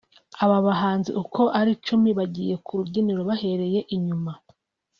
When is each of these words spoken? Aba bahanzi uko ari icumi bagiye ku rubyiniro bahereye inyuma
Aba 0.43 0.57
bahanzi 0.67 1.09
uko 1.21 1.41
ari 1.59 1.69
icumi 1.77 2.09
bagiye 2.19 2.53
ku 2.65 2.71
rubyiniro 2.79 3.21
bahereye 3.29 3.79
inyuma 3.95 4.31